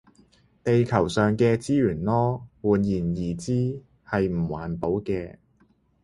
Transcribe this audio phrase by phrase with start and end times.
[0.63, 5.35] 地球上嘅資源囉，換言之你係唔環保嘅